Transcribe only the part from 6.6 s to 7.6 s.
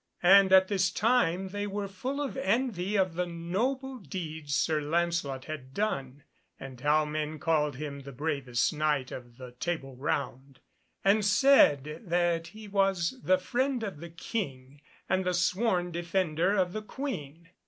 how men